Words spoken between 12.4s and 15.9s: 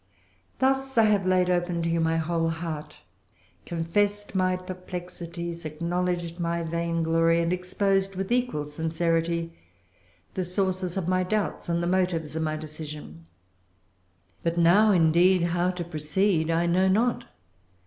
my decision. But now, indeed, how to